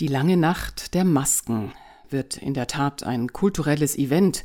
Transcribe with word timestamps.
Die 0.00 0.06
lange 0.06 0.36
Nacht 0.36 0.94
der 0.94 1.02
Masken 1.02 1.72
wird 2.08 2.36
in 2.36 2.54
der 2.54 2.68
Tat 2.68 3.02
ein 3.02 3.32
kulturelles 3.32 3.98
Event, 3.98 4.44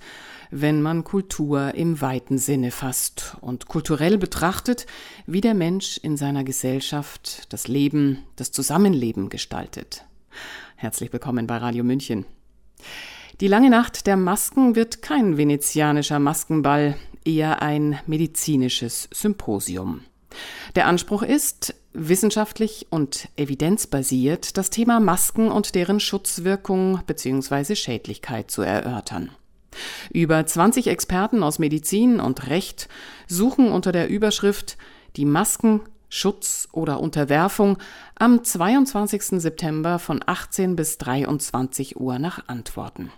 wenn 0.49 0.81
man 0.81 1.03
Kultur 1.03 1.75
im 1.75 2.01
weiten 2.01 2.39
Sinne 2.39 2.71
fasst 2.71 3.37
und 3.39 3.67
kulturell 3.67 4.17
betrachtet, 4.17 4.87
wie 5.27 5.41
der 5.41 5.53
Mensch 5.53 5.99
in 5.99 6.17
seiner 6.17 6.43
Gesellschaft 6.43 7.53
das 7.53 7.67
Leben, 7.67 8.23
das 8.35 8.51
Zusammenleben 8.51 9.29
gestaltet. 9.29 10.05
Herzlich 10.75 11.13
willkommen 11.13 11.45
bei 11.45 11.57
Radio 11.57 11.83
München. 11.83 12.25
Die 13.39 13.47
lange 13.47 13.69
Nacht 13.69 14.07
der 14.07 14.17
Masken 14.17 14.75
wird 14.75 15.03
kein 15.03 15.37
venezianischer 15.37 16.17
Maskenball, 16.17 16.97
eher 17.25 17.61
ein 17.61 17.99
medizinisches 18.07 19.07
Symposium. 19.13 20.01
Der 20.75 20.87
Anspruch 20.87 21.23
ist, 21.23 21.75
wissenschaftlich 21.93 22.87
und 22.89 23.29
evidenzbasiert 23.35 24.57
das 24.57 24.69
Thema 24.69 24.99
Masken 24.99 25.51
und 25.51 25.75
deren 25.75 25.99
Schutzwirkung 25.99 27.01
bzw. 27.05 27.75
Schädlichkeit 27.75 28.49
zu 28.49 28.61
erörtern. 28.61 29.31
Über 30.11 30.45
20 30.45 30.87
Experten 30.87 31.43
aus 31.43 31.59
Medizin 31.59 32.19
und 32.19 32.47
Recht 32.47 32.89
suchen 33.27 33.71
unter 33.71 33.91
der 33.91 34.09
Überschrift 34.09 34.77
Die 35.15 35.25
Masken 35.25 35.81
Schutz 36.09 36.69
oder 36.71 36.99
Unterwerfung 36.99 37.79
am 38.13 38.43
22. 38.43 39.41
September 39.41 39.97
von 39.97 40.21
18 40.23 40.75
bis 40.75 40.99
23 40.99 41.99
Uhr 41.99 42.19
nach 42.19 42.47
Antworten. 42.47 43.11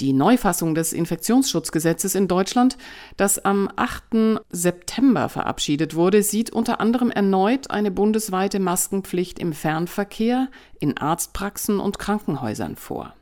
Die 0.00 0.12
Neufassung 0.12 0.74
des 0.74 0.92
Infektionsschutzgesetzes 0.92 2.14
in 2.14 2.28
Deutschland, 2.28 2.76
das 3.16 3.38
am 3.44 3.70
8. 3.76 4.40
September 4.50 5.28
verabschiedet 5.28 5.94
wurde, 5.94 6.22
sieht 6.22 6.50
unter 6.50 6.80
anderem 6.80 7.10
erneut 7.10 7.70
eine 7.70 7.90
bundesweite 7.90 8.60
Maskenpflicht 8.60 9.38
im 9.38 9.52
Fernverkehr, 9.52 10.48
in 10.78 10.96
Arztpraxen 10.96 11.80
und 11.80 11.98
Krankenhäusern 11.98 12.76
vor. 12.76 13.14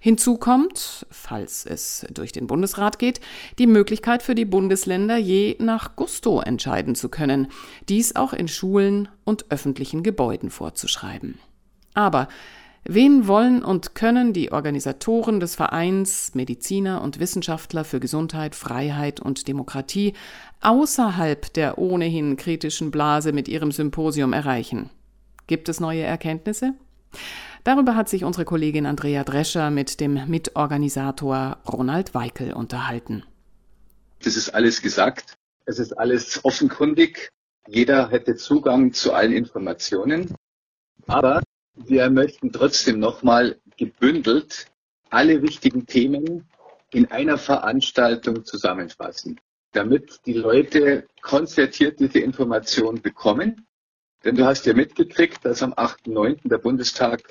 Hinzu 0.00 0.36
kommt, 0.36 1.06
falls 1.10 1.64
es 1.64 2.06
durch 2.12 2.32
den 2.32 2.46
Bundesrat 2.46 2.98
geht, 2.98 3.20
die 3.58 3.66
Möglichkeit 3.66 4.22
für 4.22 4.34
die 4.34 4.44
Bundesländer 4.44 5.16
je 5.16 5.56
nach 5.58 5.96
Gusto 5.96 6.40
entscheiden 6.40 6.94
zu 6.94 7.08
können, 7.08 7.48
dies 7.88 8.16
auch 8.16 8.32
in 8.32 8.48
Schulen 8.48 9.08
und 9.24 9.50
öffentlichen 9.50 10.02
Gebäuden 10.02 10.50
vorzuschreiben. 10.50 11.38
Aber 11.94 12.28
Wen 12.84 13.28
wollen 13.28 13.64
und 13.64 13.94
können 13.94 14.32
die 14.32 14.50
Organisatoren 14.50 15.38
des 15.38 15.54
Vereins 15.54 16.34
Mediziner 16.34 17.00
und 17.00 17.20
Wissenschaftler 17.20 17.84
für 17.84 18.00
Gesundheit, 18.00 18.56
Freiheit 18.56 19.20
und 19.20 19.46
Demokratie 19.46 20.14
außerhalb 20.62 21.52
der 21.52 21.78
ohnehin 21.78 22.36
kritischen 22.36 22.90
Blase 22.90 23.32
mit 23.32 23.46
ihrem 23.46 23.70
Symposium 23.70 24.32
erreichen? 24.32 24.90
Gibt 25.46 25.68
es 25.68 25.78
neue 25.78 26.02
Erkenntnisse? 26.02 26.74
Darüber 27.62 27.94
hat 27.94 28.08
sich 28.08 28.24
unsere 28.24 28.44
Kollegin 28.44 28.86
Andrea 28.86 29.22
Drescher 29.22 29.70
mit 29.70 30.00
dem 30.00 30.28
Mitorganisator 30.28 31.58
Ronald 31.70 32.14
Weikel 32.14 32.52
unterhalten. 32.52 33.22
Das 34.24 34.36
ist 34.36 34.50
alles 34.50 34.82
gesagt. 34.82 35.34
Es 35.66 35.78
ist 35.78 35.96
alles 35.96 36.44
offenkundig. 36.44 37.28
Jeder 37.68 38.10
hätte 38.10 38.34
Zugang 38.34 38.92
zu 38.92 39.12
allen 39.12 39.32
Informationen. 39.32 40.34
Aber 41.06 41.42
wir 41.74 42.10
möchten 42.10 42.52
trotzdem 42.52 42.98
nochmal 42.98 43.58
gebündelt 43.76 44.66
alle 45.10 45.42
wichtigen 45.42 45.86
Themen 45.86 46.48
in 46.90 47.10
einer 47.10 47.38
Veranstaltung 47.38 48.44
zusammenfassen, 48.44 49.40
damit 49.72 50.20
die 50.26 50.34
Leute 50.34 51.06
konzertiert 51.20 52.00
diese 52.00 52.18
Information 52.18 53.00
bekommen. 53.00 53.66
Denn 54.24 54.36
du 54.36 54.44
hast 54.44 54.66
ja 54.66 54.74
mitgekriegt, 54.74 55.44
dass 55.44 55.62
am 55.62 55.72
8.9. 55.72 56.48
der 56.48 56.58
Bundestag 56.58 57.22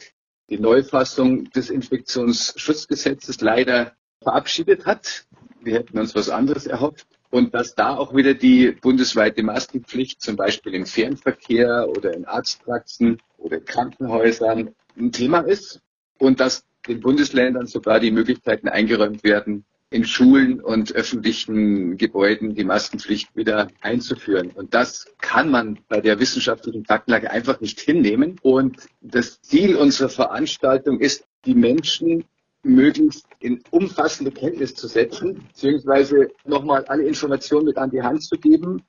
die 0.50 0.59
Neufassung 0.59 1.45
des 1.52 1.69
Infektionsschutzgesetzes 1.69 3.39
leider 3.42 3.95
verabschiedet 4.22 4.86
hat. 4.86 5.25
Wir 5.62 5.75
hätten 5.75 5.97
uns 5.97 6.14
was 6.16 6.30
anderes 6.30 6.67
erhofft. 6.67 7.08
Und 7.30 7.53
dass 7.53 7.75
da 7.75 7.95
auch 7.95 8.13
wieder 8.13 8.34
die 8.34 8.72
bundesweite 8.72 9.41
Maskenpflicht, 9.41 10.22
zum 10.22 10.35
Beispiel 10.35 10.74
im 10.74 10.85
Fernverkehr 10.85 11.88
oder 11.88 12.13
in 12.13 12.25
Arztpraxen 12.25 13.22
oder 13.41 13.59
Krankenhäusern, 13.59 14.74
ein 14.97 15.12
Thema 15.12 15.40
ist. 15.40 15.81
Und 16.18 16.40
dass 16.40 16.63
den 16.88 17.00
Bundesländern 17.00 17.68
sogar 17.68 18.00
die 18.00 18.12
Möglichkeiten 18.12 18.68
eingeräumt 18.68 19.24
werden, 19.24 19.66
in 19.91 20.06
Schulen 20.06 20.62
und 20.62 20.94
öffentlichen 20.94 21.97
Gebäuden 21.97 22.56
die 22.56 22.63
Maskenpflicht 22.63 23.35
wieder 23.35 23.68
einzuführen. 23.81 24.50
Und 24.51 24.74
das 24.74 25.06
kann 25.19 25.51
man 25.51 25.80
bei 25.90 26.00
der 26.00 26.19
wissenschaftlichen 26.19 26.85
Faktenlage 26.85 27.30
einfach 27.30 27.59
nicht 27.59 27.80
hinnehmen. 27.81 28.38
Und 28.41 28.78
das 29.01 29.41
Ziel 29.41 29.75
unserer 29.75 30.09
Veranstaltung 30.09 31.01
ist, 31.01 31.25
die 31.46 31.56
Menschen 31.56 32.24
möglichst 32.63 33.25
in 33.40 33.62
umfassende 33.72 34.31
Kenntnis 34.31 34.75
zu 34.75 34.88
setzen, 34.88 35.46
beziehungsweise 35.50 36.30
nochmal 36.46 36.85
alle 36.85 37.03
Informationen 37.03 37.66
mit 37.66 37.78
an 37.78 37.91
die 37.91 38.01
Hand 38.01 38.24
zu 38.24 38.38
geben. 38.38 38.84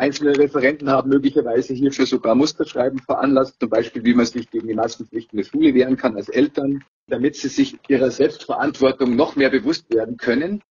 Einzelne 0.00 0.38
Referenten 0.38 0.88
haben 0.88 1.10
möglicherweise 1.10 1.74
hierfür 1.74 2.06
sogar 2.06 2.34
Musterschreiben 2.34 3.00
veranlasst, 3.00 3.60
zum 3.60 3.68
Beispiel 3.68 4.02
wie 4.02 4.14
man 4.14 4.24
sich 4.24 4.50
gegen 4.50 4.66
die 4.66 4.74
Maskenpflicht 4.74 5.30
in 5.32 5.36
der 5.36 5.44
Schule 5.44 5.74
wehren 5.74 5.98
kann 5.98 6.16
als 6.16 6.30
Eltern, 6.30 6.82
damit 7.06 7.36
sie 7.36 7.48
sich 7.48 7.78
ihrer 7.86 8.10
Selbstverantwortung 8.10 9.14
noch 9.14 9.36
mehr 9.36 9.50
bewusst 9.50 9.92
werden 9.92 10.16
können, 10.16 10.62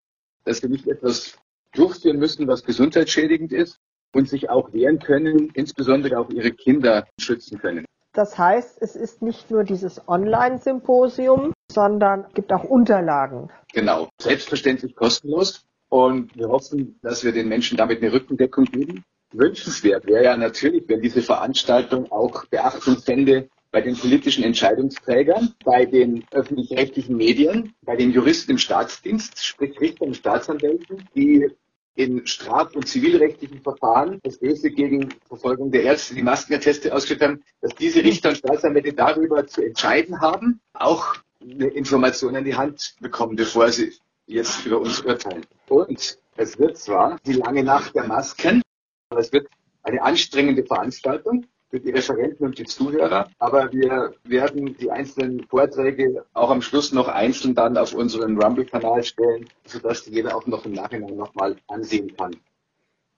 dass 0.44 0.58
sie 0.58 0.68
nicht 0.68 0.88
etwas 0.88 1.36
durchführen 1.74 2.18
müssen, 2.18 2.48
was 2.48 2.64
gesundheitsschädigend 2.64 3.52
ist 3.52 3.78
und 4.14 4.30
sich 4.30 4.48
auch 4.48 4.72
wehren 4.72 4.98
können, 4.98 5.50
insbesondere 5.52 6.18
auch 6.18 6.30
ihre 6.30 6.52
Kinder 6.52 7.06
schützen 7.20 7.58
können. 7.58 7.84
Das 8.14 8.38
heißt, 8.38 8.80
es 8.80 8.96
ist 8.96 9.20
nicht 9.20 9.50
nur 9.50 9.62
dieses 9.62 10.08
Online-Symposium, 10.08 11.52
sondern 11.70 12.24
gibt 12.32 12.50
auch 12.50 12.64
Unterlagen. 12.64 13.50
Genau, 13.74 14.08
selbstverständlich 14.18 14.96
kostenlos. 14.96 15.66
Und 15.90 16.34
wir 16.36 16.48
hoffen, 16.48 16.98
dass 17.02 17.24
wir 17.24 17.32
den 17.32 17.48
Menschen 17.48 17.76
damit 17.76 18.02
eine 18.02 18.12
Rückendeckung 18.12 18.64
geben. 18.64 19.04
Wünschenswert 19.32 20.06
wäre 20.06 20.24
ja 20.24 20.36
natürlich, 20.36 20.84
wenn 20.88 21.02
diese 21.02 21.22
Veranstaltung 21.22 22.10
auch 22.10 22.46
Beachtung 22.46 22.96
fände 22.98 23.48
bei 23.70 23.82
den 23.82 23.96
politischen 23.96 24.44
Entscheidungsträgern, 24.44 25.54
bei 25.64 25.84
den 25.84 26.24
öffentlich-rechtlichen 26.30 27.16
Medien, 27.16 27.74
bei 27.82 27.96
den 27.96 28.12
Juristen 28.12 28.52
im 28.52 28.58
Staatsdienst, 28.58 29.44
sprich 29.44 29.78
Richtern 29.80 30.08
und 30.08 30.16
Staatsanwälten, 30.16 31.06
die 31.14 31.48
in 31.94 32.26
straf- 32.26 32.76
und 32.76 32.86
zivilrechtlichen 32.86 33.60
Verfahren 33.60 34.20
das 34.22 34.38
Böse 34.38 34.70
gegen 34.70 35.08
Verfolgung 35.26 35.72
der 35.72 35.82
Ärzte 35.82 36.14
die 36.14 36.22
Maskenatteste 36.22 36.94
ausgeführt 36.94 37.22
haben, 37.22 37.42
dass 37.60 37.74
diese 37.74 38.04
Richter 38.04 38.30
und 38.30 38.36
Staatsanwälte 38.36 38.92
darüber 38.92 39.46
zu 39.46 39.62
entscheiden 39.62 40.20
haben, 40.20 40.60
auch 40.72 41.16
eine 41.42 41.66
Information 41.66 42.36
an 42.36 42.44
die 42.44 42.54
Hand 42.54 42.94
bekommen, 43.00 43.36
bevor 43.36 43.70
sie 43.70 43.92
jetzt 44.26 44.64
über 44.64 44.80
uns 44.80 45.00
urteilen. 45.00 45.44
Und 45.68 46.18
es 46.36 46.58
wird 46.58 46.78
zwar 46.78 47.18
die 47.26 47.32
lange 47.32 47.64
Nacht 47.64 47.94
der 47.96 48.04
Masken, 48.04 48.62
es 49.16 49.32
wird 49.32 49.48
eine 49.82 50.02
anstrengende 50.02 50.64
Veranstaltung 50.64 51.46
für 51.70 51.80
die 51.80 51.90
Referenten 51.90 52.46
und 52.46 52.58
die 52.58 52.64
Zuhörer. 52.64 53.28
Aber 53.38 53.72
wir 53.72 54.14
werden 54.24 54.76
die 54.78 54.90
einzelnen 54.90 55.44
Vorträge 55.44 56.24
auch 56.32 56.50
am 56.50 56.62
Schluss 56.62 56.92
noch 56.92 57.08
einzeln 57.08 57.54
dann 57.54 57.76
auf 57.76 57.94
unseren 57.94 58.40
Rumble-Kanal 58.40 59.02
stellen, 59.02 59.48
sodass 59.64 60.06
jeder 60.06 60.36
auch 60.36 60.46
noch 60.46 60.64
im 60.64 60.72
Nachhinein 60.72 61.16
nochmal 61.16 61.56
ansehen 61.68 62.14
kann. 62.16 62.36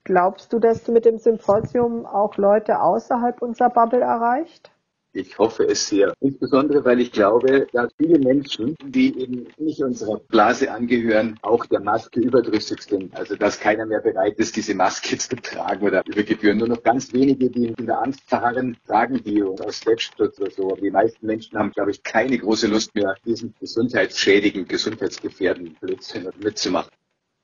Glaubst 0.05 0.53
du, 0.53 0.59
dass 0.59 0.83
du 0.83 0.93
mit 0.93 1.05
dem 1.05 1.19
Symposium 1.19 2.07
auch 2.07 2.37
Leute 2.37 2.81
außerhalb 2.81 3.43
unserer 3.43 3.71
Bubble 3.71 4.01
erreicht? 4.01 4.73
Ich 5.13 5.37
hoffe 5.39 5.65
es 5.65 5.89
sehr. 5.89 6.15
Insbesondere, 6.21 6.85
weil 6.85 7.01
ich 7.01 7.11
glaube, 7.11 7.67
dass 7.73 7.93
viele 7.97 8.19
Menschen, 8.21 8.77
die 8.85 9.19
eben 9.19 9.49
nicht 9.59 9.83
unserer 9.83 10.19
Blase 10.19 10.71
angehören, 10.71 11.37
auch 11.43 11.67
der 11.67 11.81
Maske 11.81 12.21
überdrüssig 12.21 12.83
sind. 12.83 13.17
Also, 13.17 13.35
dass 13.35 13.59
keiner 13.59 13.87
mehr 13.87 14.01
bereit 14.01 14.39
ist, 14.39 14.55
diese 14.55 14.75
Maske 14.75 15.19
zu 15.19 15.35
tragen 15.35 15.85
oder 15.85 16.05
über 16.07 16.23
Gebühren. 16.23 16.59
Nur 16.59 16.69
noch 16.69 16.83
ganz 16.85 17.13
wenige, 17.13 17.51
die 17.51 17.75
in 17.77 17.87
der 17.87 18.01
Angst 18.01 18.23
verharren, 18.27 18.77
tragen 18.87 19.21
die 19.25 19.43
aus 19.43 19.81
Selbstschutz 19.81 20.39
oder 20.41 20.51
so. 20.53 20.71
Aber 20.71 20.81
die 20.81 20.91
meisten 20.91 21.27
Menschen 21.27 21.59
haben, 21.59 21.73
glaube 21.73 21.91
ich, 21.91 22.03
keine 22.05 22.39
große 22.39 22.69
Lust 22.69 22.95
mehr, 22.95 23.15
diesen 23.25 23.53
gesundheitsschädigen, 23.59 24.69
gesundheitsgefährdenden 24.69 25.75
Blödsinn 25.81 26.29
mitzumachen. 26.41 26.91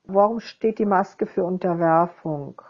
Warum 0.05 0.39
steht 0.39 0.79
die 0.79 0.85
Maske 0.85 1.25
für 1.25 1.43
Unterwerfung? 1.43 2.61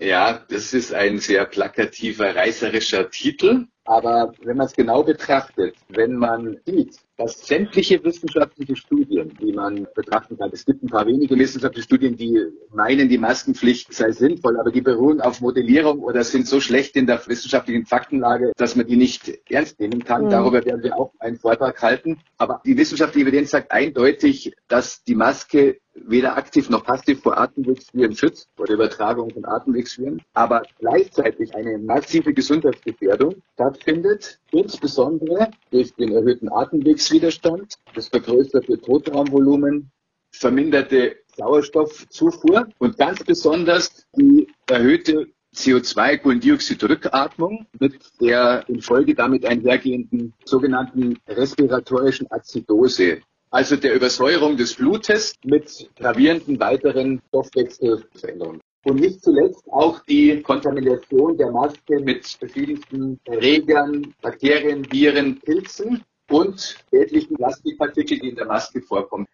Ja, 0.00 0.40
das 0.48 0.72
ist 0.72 0.94
ein 0.94 1.18
sehr 1.18 1.44
plakativer, 1.44 2.34
reißerischer 2.34 3.10
Titel. 3.10 3.66
Aber 3.84 4.32
wenn 4.42 4.56
man 4.56 4.66
es 4.66 4.72
genau 4.72 5.02
betrachtet, 5.02 5.74
wenn 5.88 6.14
man 6.14 6.58
sieht, 6.64 6.96
dass 7.18 7.46
sämtliche 7.46 8.02
wissenschaftliche 8.02 8.76
Studien, 8.76 9.36
die 9.38 9.52
man 9.52 9.86
betrachten 9.94 10.38
kann, 10.38 10.48
es 10.52 10.64
gibt 10.64 10.82
ein 10.82 10.88
paar 10.88 11.06
wenige 11.06 11.36
wissenschaftliche 11.36 11.84
Studien, 11.84 12.16
die 12.16 12.40
meinen, 12.72 13.10
die 13.10 13.18
Maskenpflicht 13.18 13.92
sei 13.92 14.12
sinnvoll, 14.12 14.58
aber 14.58 14.70
die 14.70 14.80
beruhen 14.80 15.20
auf 15.20 15.42
Modellierung 15.42 15.98
oder 15.98 16.24
sind 16.24 16.46
so 16.46 16.60
schlecht 16.60 16.96
in 16.96 17.06
der 17.06 17.20
wissenschaftlichen 17.26 17.84
Faktenlage, 17.84 18.52
dass 18.56 18.76
man 18.76 18.86
die 18.86 18.96
nicht 18.96 19.30
ernst 19.50 19.80
nehmen 19.80 20.02
kann. 20.02 20.26
Mhm. 20.26 20.30
Darüber 20.30 20.64
werden 20.64 20.82
wir 20.82 20.96
auch 20.96 21.12
einen 21.18 21.36
Vortrag 21.36 21.82
halten. 21.82 22.20
Aber 22.38 22.62
die 22.64 22.78
wissenschaftliche 22.78 23.26
Evidenz 23.26 23.50
sagt 23.50 23.70
eindeutig, 23.70 24.54
dass 24.68 25.02
die 25.04 25.14
Maske 25.14 25.78
weder 26.06 26.36
aktiv 26.36 26.68
noch 26.70 26.84
passiv 26.84 27.22
vor 27.22 27.38
Atemwegsviren 27.38 28.14
schützt, 28.14 28.48
vor 28.56 28.66
der 28.66 28.76
Übertragung 28.76 29.30
von 29.30 29.44
Atemwegsviren, 29.44 30.22
aber 30.34 30.62
gleichzeitig 30.78 31.54
eine 31.54 31.78
massive 31.78 32.34
Gesundheitsgefährdung 32.34 33.36
stattfindet, 33.54 34.38
insbesondere 34.50 35.50
durch 35.70 35.94
den 35.94 36.12
erhöhten 36.12 36.50
Atemwegswiderstand, 36.50 37.78
das 37.94 38.08
vergrößerte 38.08 38.80
Totraumvolumen, 38.80 39.90
verminderte 40.32 41.16
Sauerstoffzufuhr 41.36 42.68
und 42.78 42.96
ganz 42.96 43.22
besonders 43.24 44.06
die 44.16 44.48
erhöhte 44.68 45.26
CO2-Kohlendioxidrückatmung 45.54 47.66
mit 47.78 47.94
der 48.20 48.64
in 48.68 48.80
Folge 48.80 49.14
damit 49.14 49.44
einhergehenden 49.44 50.32
sogenannten 50.44 51.18
respiratorischen 51.26 52.30
Azidose, 52.30 53.20
also 53.50 53.76
der 53.76 53.94
Übersäuerung 53.94 54.56
des 54.56 54.74
Blutes 54.74 55.34
mit 55.44 55.90
gravierenden 55.96 56.58
weiteren 56.60 57.20
Stoffwechselveränderungen. 57.28 58.60
Und 58.84 59.00
nicht 59.00 59.22
zuletzt 59.22 59.62
auch 59.70 60.00
die 60.04 60.40
Kontamination 60.40 61.36
der 61.36 61.50
Maske 61.50 62.00
mit 62.00 62.26
verschiedensten 62.26 63.20
Erregern, 63.24 64.14
Bakterien, 64.22 64.90
Viren, 64.90 65.38
Pilzen 65.40 66.02
und 66.30 66.78
schädlichen 66.88 67.36
Plastikpartikeln, 67.36 68.20
die 68.20 68.28
in 68.30 68.36
der 68.36 68.46
Maske 68.46 68.80
vorkommen. 68.80 69.26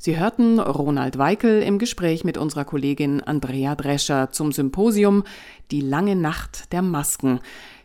Sie 0.00 0.16
hörten 0.16 0.60
Ronald 0.60 1.18
Weikel 1.18 1.60
im 1.60 1.80
Gespräch 1.80 2.22
mit 2.22 2.38
unserer 2.38 2.64
Kollegin 2.64 3.20
Andrea 3.20 3.74
Drescher 3.74 4.30
zum 4.30 4.52
Symposium 4.52 5.24
Die 5.72 5.80
lange 5.80 6.14
Nacht 6.14 6.72
der 6.72 6.82
Masken, 6.82 7.40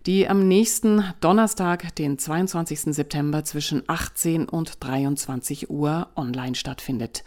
die 0.05 0.27
am 0.27 0.47
nächsten 0.47 1.03
Donnerstag, 1.21 1.95
den 1.95 2.19
22. 2.19 2.93
September 2.93 3.43
zwischen 3.45 3.81
18 3.87 4.47
und 4.47 4.83
23 4.83 5.71
Uhr 5.71 6.07
online 6.15 6.53
stattfindet. 6.53 7.23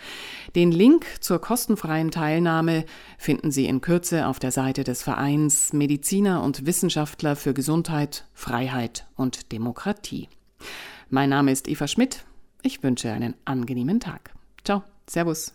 Den 0.55 0.71
Link 0.71 1.05
zur 1.19 1.41
kostenfreien 1.41 2.13
Teilnahme 2.13 2.85
finden 3.19 3.51
Sie 3.51 3.67
in 3.67 3.81
Kürze 3.81 4.29
auf 4.29 4.39
der 4.39 4.53
Seite 4.53 4.85
des 4.85 5.03
Vereins 5.03 5.73
Mediziner 5.73 6.45
und 6.45 6.65
Wissenschaftler 6.65 7.35
für 7.35 7.55
Gesundheit, 7.55 8.29
Freiheit 8.35 9.09
und 9.17 9.51
Demokratie. 9.51 10.29
Mein 11.11 11.31
Name 11.31 11.51
ist 11.51 11.67
Eva 11.67 11.89
Schmidt. 11.89 12.25
Ich 12.63 12.85
wünsche 12.85 13.11
einen 13.11 13.35
angenehmen 13.45 13.99
Tag. 13.99 14.36
Ciao, 14.67 14.83
Servus. 15.07 15.55